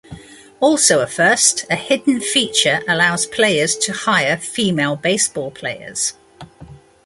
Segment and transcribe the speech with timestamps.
[0.59, 6.13] Also a first, a hidden feature allows players to hire female baseball players.